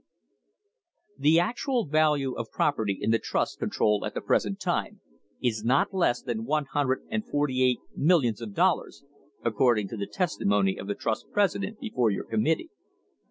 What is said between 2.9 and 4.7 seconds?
in the trust control at the present